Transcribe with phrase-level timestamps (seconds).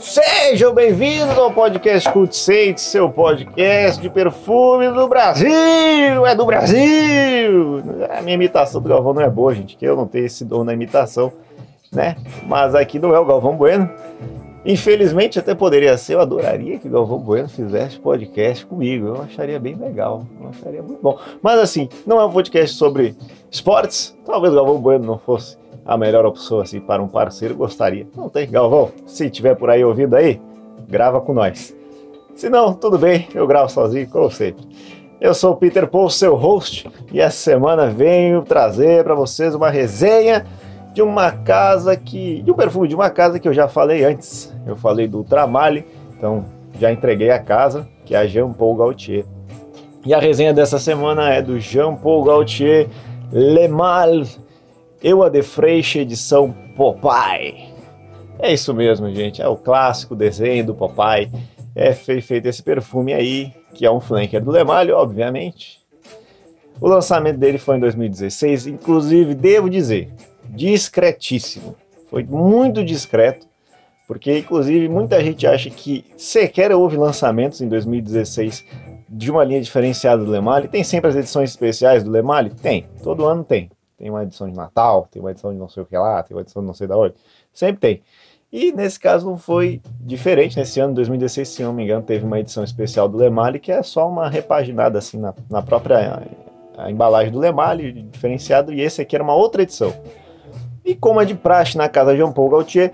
[0.00, 6.26] Sejam bem-vindos ao podcast Cult Saints, seu podcast de perfume do Brasil!
[6.26, 7.82] É do Brasil!
[8.10, 10.62] A minha imitação do Galvão não é boa, gente, que eu não tenho esse dom
[10.62, 11.32] na imitação,
[11.90, 12.16] né?
[12.46, 13.90] Mas aqui não é o Galvão Bueno.
[14.64, 19.74] Infelizmente até poderia ser, eu adoraria que Galvão Bueno fizesse podcast comigo, eu acharia bem
[19.74, 21.18] legal, eu acharia muito bom.
[21.42, 23.14] Mas assim, não é um podcast sobre
[23.50, 28.06] esportes, talvez o Galvão Bueno não fosse a melhor opção assim para um parceiro, gostaria.
[28.16, 30.40] Não tem, Galvão, se tiver por aí ouvindo aí,
[30.88, 31.76] grava com nós.
[32.34, 34.66] Se não, tudo bem, eu gravo sozinho, como sempre.
[35.20, 39.70] Eu sou o Peter Paul, seu host, e essa semana venho trazer para vocês uma
[39.70, 40.44] resenha
[40.94, 42.40] de uma casa que.
[42.42, 44.54] de um perfume de uma casa que eu já falei antes.
[44.64, 45.84] Eu falei do Ultramale,
[46.16, 46.46] então
[46.78, 49.24] já entreguei a casa, que é a Jean Paul Gaultier.
[50.06, 52.88] E a resenha dessa semana é do Jean Paul Gaultier
[53.32, 54.22] Le Mal
[55.02, 57.74] Eua de Freixo edição Popeye.
[58.38, 59.42] É isso mesmo, gente.
[59.42, 61.30] É o clássico desenho do Popeye.
[61.74, 65.80] É feito esse perfume aí, que é um flanker do Lemalho, obviamente.
[66.80, 70.10] O lançamento dele foi em 2016, inclusive, devo dizer,
[70.54, 71.76] discretíssimo.
[72.08, 73.46] Foi muito discreto,
[74.06, 78.64] porque inclusive muita gente acha que sequer houve lançamentos em 2016
[79.08, 80.68] de uma linha diferenciada do Lemalho.
[80.68, 82.54] Tem sempre as edições especiais do Lemalho?
[82.54, 83.70] Tem, todo ano tem.
[83.96, 86.36] Tem uma edição de Natal, tem uma edição de não sei o que lá, tem
[86.36, 87.14] uma edição de não sei da onde.
[87.52, 88.02] Sempre tem.
[88.52, 90.56] E nesse caso não foi diferente.
[90.56, 93.82] Nesse ano, 2016, se não me engano, teve uma edição especial do Lemali, que é
[93.82, 96.22] só uma repaginada assim na, na própria
[96.78, 99.92] a, a embalagem do Lemali, diferenciado, e esse aqui era uma outra edição.
[100.84, 102.92] E como é de praxe na casa de Jean Paul Gaultier,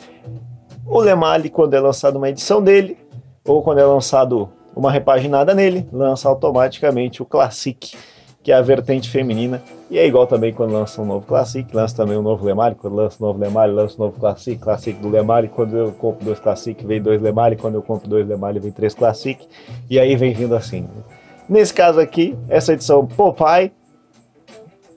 [0.86, 2.96] o Lemali, quando é lançado uma edição dele,
[3.44, 7.96] ou quando é lançado uma repaginada nele, lança automaticamente o Classic
[8.42, 9.62] que é a vertente feminina.
[9.91, 12.94] E é igual também quando lança um novo Classic, lança também um novo Lemari, quando
[12.94, 16.41] lança um novo Lemari, lança um novo Classic, Classic do Lemari, quando eu compro dois
[16.41, 19.46] Classic, vem dois Lemari, quando eu compro dois Lemari, vem três Classic,
[19.89, 20.89] e aí vem vindo assim.
[21.48, 23.72] Nesse caso aqui, essa edição Popeye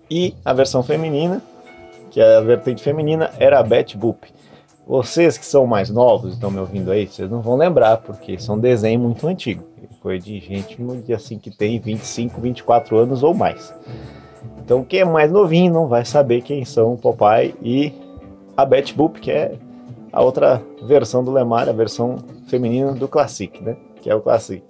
[0.09, 1.41] e a versão feminina,
[2.13, 4.31] que a vertente feminina, era a Betty Boop.
[4.85, 8.59] Vocês que são mais novos, estão me ouvindo aí, vocês não vão lembrar, porque são
[8.59, 9.63] desenho muito antigo.
[9.99, 10.77] Coisa de gente
[11.11, 13.73] assim que tem 25, 24 anos ou mais.
[14.63, 17.91] Então quem é mais novinho não vai saber quem são o Popeye e
[18.55, 19.55] a Betty Boop, que é
[20.11, 23.75] a outra versão do Lemar, a versão feminina do Classic, né?
[24.01, 24.61] Que é o Classic.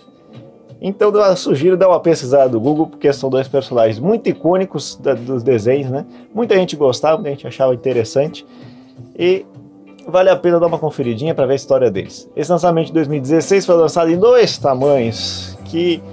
[0.85, 5.13] Então eu sugiro dar uma pesquisada do Google, porque são dois personagens muito icônicos da,
[5.13, 6.05] dos desenhos, né?
[6.35, 8.45] Muita gente gostava, muita gente achava interessante.
[9.17, 9.45] E
[10.05, 12.29] vale a pena dar uma conferidinha para ver a história deles.
[12.35, 16.03] Esse lançamento de 2016 foi lançado em dois tamanhos, que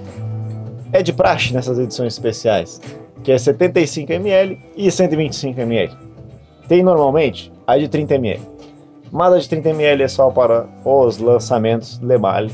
[0.93, 2.79] é de praxe nessas edições especiais,
[3.25, 5.91] que é 75ml e 125ml.
[6.69, 8.39] Tem normalmente a de 30ml,
[9.11, 12.47] mas a de 30ml é só para os lançamentos Lemal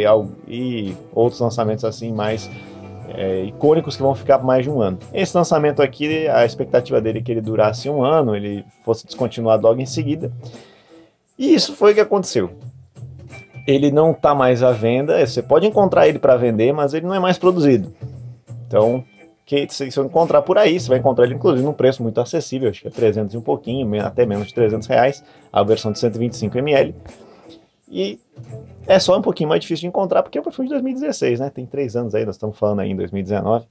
[0.00, 0.06] e,
[0.48, 2.50] e outros lançamentos assim mais
[3.08, 4.98] é, icônicos que vão ficar por mais de um ano.
[5.12, 9.66] Esse lançamento aqui, a expectativa dele é que ele durasse um ano, ele fosse descontinuado
[9.66, 10.32] logo em seguida.
[11.38, 12.50] E isso foi o que aconteceu.
[13.66, 17.14] Ele não está mais à venda, você pode encontrar ele para vender, mas ele não
[17.14, 17.94] é mais produzido.
[18.66, 19.04] Então,
[19.44, 22.70] que se você encontrar por aí, você vai encontrar ele inclusive num preço muito acessível,
[22.70, 25.22] acho que é 300 e um pouquinho, até menos de 300 reais,
[25.52, 26.94] a versão de 125 ml.
[27.92, 28.18] E
[28.86, 31.50] é só um pouquinho mais difícil de encontrar porque é o perfume de 2016, né?
[31.50, 33.66] Tem três anos aí, nós estamos falando aí em 2019.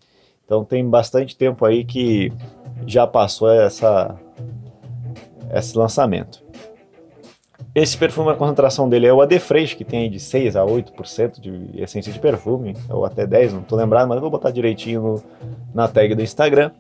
[0.46, 2.32] Então tem bastante tempo aí que
[2.86, 4.16] já passou essa,
[5.52, 6.44] esse lançamento.
[7.74, 11.40] Esse perfume, a concentração dele é o AD Fresh, que tem de 6 a 8%
[11.40, 15.02] de essência de perfume, ou até 10, não estou lembrado, mas eu vou botar direitinho
[15.02, 15.24] no,
[15.74, 16.72] na tag do Instagram.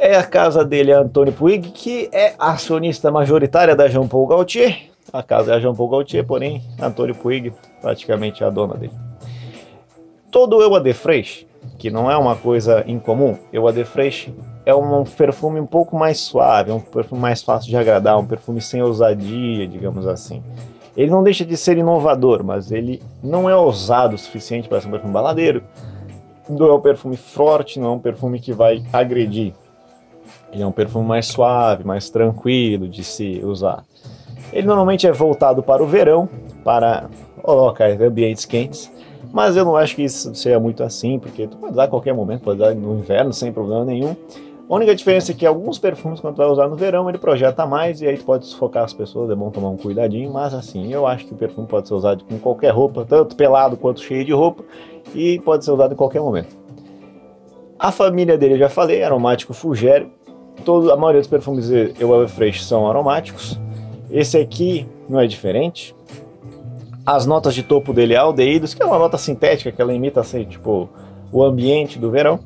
[0.00, 4.91] É a casa dele, Antônio Puig, que é acionista majoritária da Jean Paul Gaultier.
[5.10, 8.92] A casa é a Jean Paul Gaultier, porém, Antônio Puig praticamente a dona dele.
[10.30, 11.46] Todo o AD Fresh,
[11.78, 14.30] que não é uma coisa incomum, o AD Fresh
[14.64, 18.26] é um perfume um pouco mais suave, é um perfume mais fácil de agradar, um
[18.26, 20.42] perfume sem ousadia, digamos assim.
[20.96, 24.88] Ele não deixa de ser inovador, mas ele não é ousado o suficiente para ser
[24.88, 25.62] um perfume baladeiro.
[26.48, 29.54] Não é um perfume forte, não é um perfume que vai agredir.
[30.52, 33.84] Ele é um perfume mais suave, mais tranquilo de se usar.
[34.52, 36.28] Ele normalmente é voltado para o verão,
[36.64, 37.08] para
[37.44, 38.90] locais, ambientes quentes,
[39.32, 42.14] mas eu não acho que isso seja muito assim, porque tu pode usar a qualquer
[42.14, 44.14] momento, pode usar no inverno sem problema nenhum.
[44.68, 47.66] A única diferença é que alguns perfumes, quando tu vai usar no verão, ele projeta
[47.66, 50.92] mais e aí tu pode sufocar as pessoas, é bom tomar um cuidadinho, mas assim,
[50.92, 54.24] eu acho que o perfume pode ser usado com qualquer roupa, tanto pelado quanto cheio
[54.24, 54.62] de roupa,
[55.14, 56.56] e pode ser usado em qualquer momento.
[57.78, 60.10] A família dele, eu já falei, aromático Fugério,
[60.64, 63.58] todo, a maioria dos perfumes eu Fresh são aromáticos.
[64.12, 65.94] Esse aqui não é diferente.
[67.04, 70.20] As notas de topo dele é aldeídos, que é uma nota sintética que ela imita
[70.20, 70.88] assim, tipo
[71.32, 72.38] o ambiente do verão.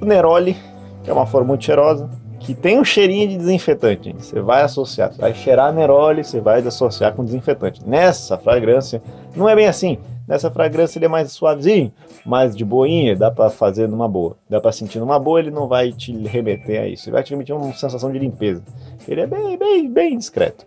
[0.00, 0.56] O Neroli,
[1.04, 4.12] que é uma flor muito cheirosa, que tem um cheirinho de desinfetante.
[4.18, 7.80] Você vai associar, você vai cheirar Neroli, você vai associar com desinfetante.
[7.86, 9.00] Nessa fragrância,
[9.36, 9.98] não é bem assim.
[10.26, 11.92] Nessa fragrância ele é mais suavezinho,
[12.26, 14.36] mais de boinha, dá para fazer numa boa.
[14.48, 17.08] Dá para sentir numa boa, ele não vai te remeter a isso.
[17.08, 18.62] Ele vai te remeter uma sensação de limpeza.
[19.08, 20.66] Ele é bem, bem, bem discreto.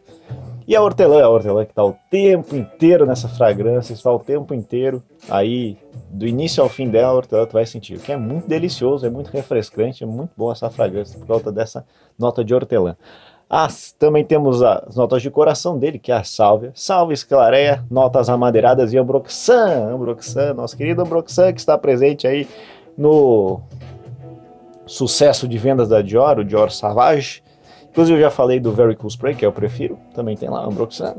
[0.68, 4.52] E a hortelã, a hortelã que está o tempo inteiro nessa fragrância, está o tempo
[4.52, 5.78] inteiro aí,
[6.10, 9.06] do início ao fim dela, a hortelã tu vai sentir, o que é muito delicioso,
[9.06, 11.86] é muito refrescante, é muito boa essa fragrância por causa dessa
[12.18, 12.96] nota de hortelã.
[13.48, 18.28] As, também temos as notas de coração dele, que é a sálvia, sálvia esclareia, notas
[18.28, 22.48] amadeiradas e ambroxan, ambroxan, nosso querido ambroxan que está presente aí
[22.98, 23.62] no
[24.88, 27.44] sucesso de vendas da Dior, o Dior Savage,
[27.95, 31.15] Inclusive eu já falei do Very Cool Spray, que eu prefiro, também tem lá Ambroxan.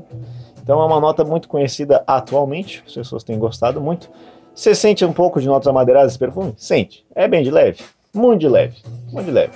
[0.63, 4.11] Então é uma nota muito conhecida atualmente, as pessoas têm gostado muito.
[4.55, 6.53] Você sente um pouco de notas amadeiradas desse perfume?
[6.59, 7.03] Sente.
[7.15, 7.83] É bem de leve,
[8.13, 8.77] muito de leve,
[9.11, 9.55] muito de leve.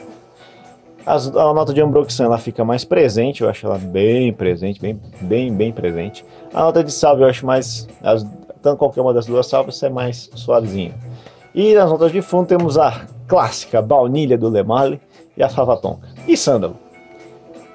[1.04, 4.98] As, a nota de Ambroxan ela fica mais presente, eu acho ela bem presente, bem,
[5.20, 6.24] bem, bem presente.
[6.54, 8.26] A nota de salve eu acho mais, as,
[8.62, 10.94] tanto qualquer uma das duas salvas é mais suavezinha.
[11.54, 14.98] E nas notas de fundo temos a clássica baunilha do Le Male
[15.36, 16.08] e a fava tonka.
[16.26, 16.76] E sândalo.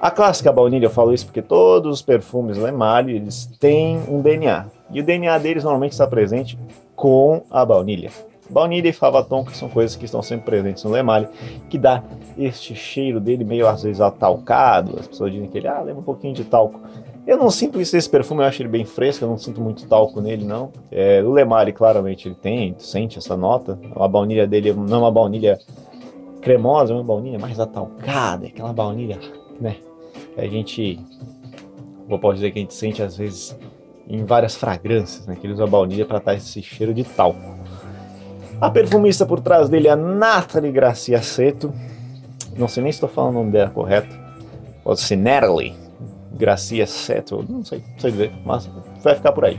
[0.06, 4.66] A clássica baunilha, eu falo isso porque todos os perfumes Lemali, eles têm um DNA.
[4.92, 6.56] E o DNA deles normalmente está presente
[6.94, 8.12] com a baunilha.
[8.48, 11.26] Baunilha e fava tonka são coisas que estão sempre presentes no Lemali,
[11.68, 12.04] que dá
[12.38, 14.96] este cheiro dele meio às vezes atalcado.
[14.96, 16.80] As pessoas dizem que ele ah, lembra um pouquinho de talco.
[17.26, 19.88] Eu não sinto isso nesse perfume, eu acho ele bem fresco, eu não sinto muito
[19.88, 20.70] talco nele, não.
[20.88, 23.76] É, o Lemali, claramente, ele tem, sente essa nota.
[23.96, 25.58] A baunilha dele não é uma baunilha
[26.40, 29.18] cremosa, é uma baunilha mais atalcada, aquela baunilha
[29.60, 29.76] né?
[30.36, 31.00] A gente,
[32.08, 33.56] vou pode dizer que a gente sente às vezes
[34.08, 35.36] em várias fragrâncias, né?
[35.36, 37.40] Que ele usa baunilha para dar esse cheiro de talco.
[38.60, 41.72] A perfumista por trás dele é a Nathalie Gracia Seto.
[42.56, 44.14] Não sei nem se estou falando o nome dela correto.
[44.84, 45.74] Pode ser Natalie
[46.32, 47.44] Gracia Seto.
[47.48, 48.68] Não sei, não sei dizer, mas
[49.02, 49.58] vai ficar por aí.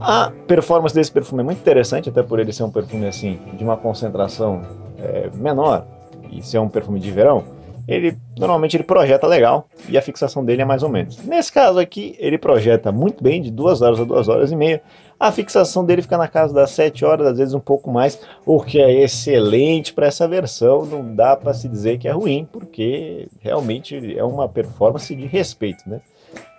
[0.00, 3.64] A performance desse perfume é muito interessante, até por ele ser um perfume assim de
[3.64, 4.62] uma concentração
[4.98, 5.86] é, menor
[6.30, 10.62] e ser um perfume de verão ele normalmente ele projeta legal e a fixação dele
[10.62, 11.18] é mais ou menos.
[11.24, 14.82] Nesse caso aqui, ele projeta muito bem, de 2 horas a 2 horas e meia.
[15.18, 18.60] A fixação dele fica na casa das 7 horas, às vezes um pouco mais, o
[18.62, 20.84] que é excelente para essa versão.
[20.84, 25.88] Não dá para se dizer que é ruim, porque realmente é uma performance de respeito,
[25.88, 26.00] né?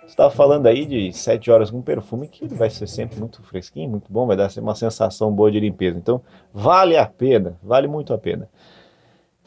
[0.00, 3.90] Você estava falando aí de 7 horas com perfume que vai ser sempre muito fresquinho,
[3.90, 5.98] muito bom, vai dar uma sensação boa de limpeza.
[5.98, 6.20] Então,
[6.52, 8.48] vale a pena, vale muito a pena.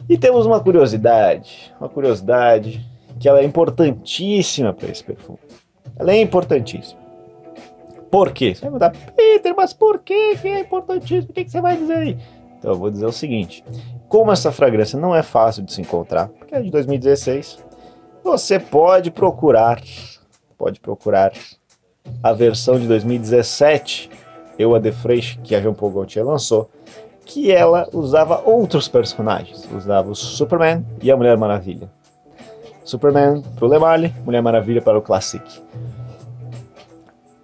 [0.10, 2.86] E temos uma curiosidade, uma curiosidade
[3.20, 5.40] que ela é importantíssima para esse perfume.
[5.98, 7.00] Ela é importantíssima.
[8.10, 8.54] Por quê?
[8.54, 11.32] Você vai mudar, Peter, mas por quê que é importantíssimo?
[11.32, 12.18] O que, que você vai dizer aí?
[12.58, 13.64] Então eu vou dizer o seguinte:
[14.10, 17.64] como essa fragrância não é fácil de se encontrar, porque é de 2016,
[18.24, 19.82] você pode procurar,
[20.58, 21.32] pode procurar
[22.22, 24.10] a versão de 2017,
[24.60, 26.70] Eu a The Fresh, que a Jean Paul Gaultier lançou,
[27.26, 29.68] que ela usava outros personagens.
[29.72, 31.90] Usava o Superman e a Mulher Maravilha.
[32.84, 35.44] Superman para o Lemale, Mulher Maravilha para o Classic.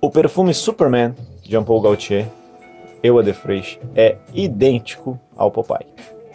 [0.02, 2.28] O perfume Superman, Jean Paul Gaultier,
[3.04, 5.88] Eau de Fraiche, é idêntico ao Popeye.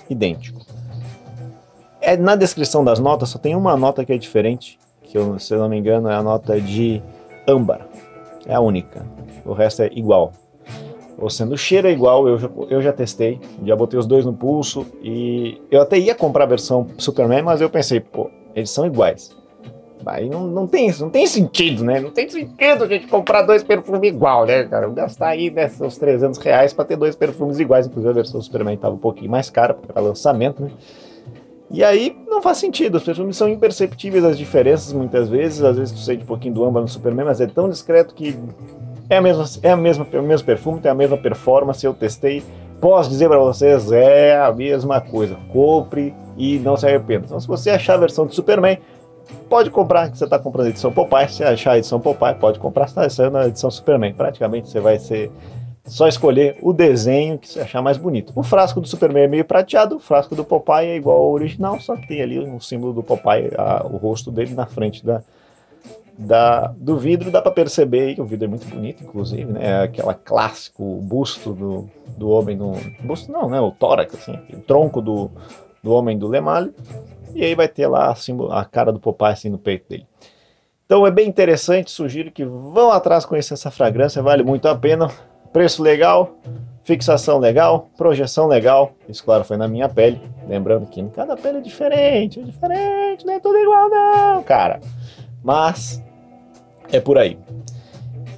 [0.08, 0.60] Idêntico.
[2.00, 5.54] É, na descrição das notas só tem uma nota que é diferente, que eu, se
[5.54, 7.02] eu não me engano é a nota de
[7.46, 7.86] âmbar.
[8.46, 9.04] É a única.
[9.44, 10.32] O resto é igual
[11.22, 14.84] ou sendo é igual, eu já, eu já testei, já botei os dois no pulso
[15.00, 19.30] e eu até ia comprar a versão Superman, mas eu pensei, pô, eles são iguais.
[20.04, 22.00] Aí não, não, tem, não tem sentido, né?
[22.00, 24.88] Não tem sentido a gente comprar dois perfumes igual, né, cara?
[24.88, 27.86] Gastar aí né, uns 300 reais pra ter dois perfumes iguais.
[27.86, 30.72] Inclusive a versão Superman tava um pouquinho mais cara, porque era lançamento, né?
[31.70, 35.62] E aí não faz sentido, os perfumes são imperceptíveis as diferenças muitas vezes.
[35.62, 38.36] Às vezes tu sente um pouquinho do âmbar no Superman, mas é tão discreto que
[39.12, 42.42] é, a mesma, é a mesma, o mesmo perfume, tem a mesma performance, eu testei.
[42.80, 45.36] Posso dizer para vocês, é a mesma coisa.
[45.52, 47.26] Compre e não se arrependa.
[47.26, 48.78] Então, se você achar a versão de Superman,
[49.48, 51.28] pode comprar, que você está comprando a edição Popeye.
[51.28, 54.14] Se achar a edição Popeye, pode comprar, está saindo a edição Superman.
[54.14, 55.30] Praticamente você vai ser
[55.84, 58.32] só escolher o desenho que você achar mais bonito.
[58.34, 61.78] O frasco do Superman é meio prateado, o frasco do Popeye é igual ao original,
[61.80, 65.22] só que tem ali um símbolo do Popeye, a, o rosto dele na frente da,
[66.18, 69.60] da, do vidro dá para perceber que o vidro é muito bonito, inclusive, né?
[69.62, 73.60] É aquela clássico busto do, do homem no busto não, né?
[73.60, 75.30] O tórax, assim, o tronco do,
[75.82, 76.72] do homem do Lemale.
[77.34, 80.06] e aí vai ter lá assim, a cara do Popeye assim no peito dele.
[80.84, 85.08] Então é bem interessante, sugiro que vão atrás conhecer essa fragrância, vale muito a pena.
[85.52, 86.38] Preço legal,
[86.84, 88.92] fixação legal, projeção legal.
[89.08, 90.20] Isso, claro, foi na minha pele.
[90.48, 94.80] Lembrando que cada pele é diferente, é diferente, não é tudo igual, não, cara.
[95.42, 96.02] Mas
[96.90, 97.38] é por aí.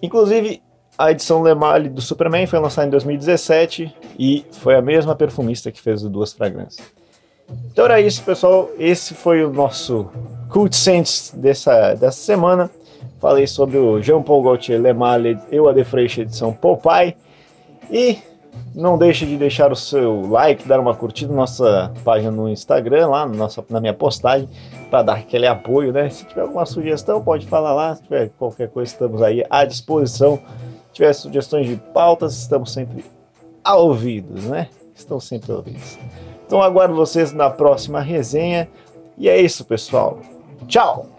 [0.03, 0.63] Inclusive,
[0.97, 5.81] a edição Lemale do Superman foi lançada em 2017 e foi a mesma perfumista que
[5.81, 6.87] fez as duas fragrâncias.
[7.73, 8.71] Então era isso, pessoal.
[8.79, 10.09] Esse foi o nosso
[10.49, 12.71] Cult Sense dessa, dessa semana.
[13.19, 17.17] Falei sobre o Jean-Paul Gaultier Le Male e o Adefreixe edição Popeye.
[17.91, 18.19] E
[18.75, 23.09] não deixe de deixar o seu like, dar uma curtida na nossa página no Instagram,
[23.09, 24.49] lá na, nossa, na minha postagem,
[24.91, 26.11] para dar aquele apoio, né?
[26.11, 27.95] Se tiver alguma sugestão, pode falar lá.
[27.95, 30.37] Se tiver qualquer coisa, estamos aí à disposição.
[30.89, 33.05] Se tiver sugestões de pautas, estamos sempre
[33.67, 34.69] ouvidos, né?
[34.95, 35.99] Estão sempre ouvidos.
[36.47, 38.69] Então aguardo vocês na próxima resenha.
[39.17, 40.19] E é isso, pessoal.
[40.67, 41.14] Tchau!